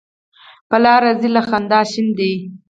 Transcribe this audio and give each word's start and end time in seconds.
په 0.69 0.77
لاره 0.83 1.11
ځي 1.19 1.29
له 1.35 1.41
خندا 1.47 1.81
شینې 1.91 2.13
دي. 2.19 2.33